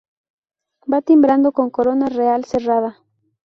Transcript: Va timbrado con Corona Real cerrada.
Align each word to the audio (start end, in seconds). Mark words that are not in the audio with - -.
Va 0.91 1.01
timbrado 1.03 1.51
con 1.51 1.69
Corona 1.69 2.07
Real 2.09 2.43
cerrada. 2.45 2.97